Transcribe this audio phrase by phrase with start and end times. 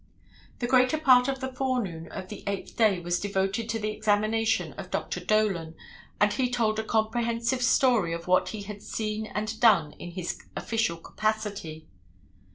[0.57, 4.73] The greater part of the forenoon of the eighth day was devoted to the examination
[4.73, 5.19] of Dr.
[5.23, 5.75] Dolan
[6.19, 10.41] and he told a comprehensive story of what he had seen and done in his
[10.55, 11.85] official capacity.